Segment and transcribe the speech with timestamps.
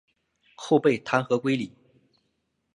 [0.55, 1.71] 后被弹劾归里。